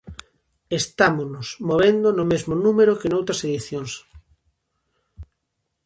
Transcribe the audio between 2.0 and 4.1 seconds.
no mesmo número que noutras edicións.